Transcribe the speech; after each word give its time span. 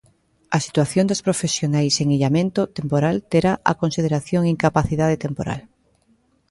"A 0.57 0.59
situación 0.65 1.05
das 1.07 1.23
profesionais 1.27 1.95
en 2.03 2.07
illamento 2.17 2.61
temporal 2.77 3.15
terá 3.31 3.53
a 3.71 3.73
consideración 3.81 4.41
incapacidade 4.53 5.17
temporal". 5.25 5.61